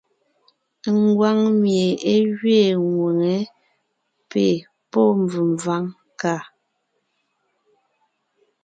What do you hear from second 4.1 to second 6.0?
(P), pɔ́ mvèmváŋ